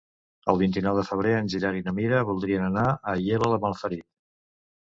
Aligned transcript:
El 0.53 0.59
vint-i-nou 0.61 0.95
de 0.99 1.03
febrer 1.09 1.33
en 1.41 1.51
Gerard 1.55 1.79
i 1.81 1.85
na 1.89 1.93
Mira 1.99 2.23
voldrien 2.31 2.65
anar 2.71 2.87
a 2.87 2.97
Aielo 3.15 3.51
de 3.55 3.61
Malferit. 3.67 4.09